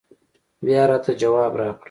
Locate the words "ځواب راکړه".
1.21-1.71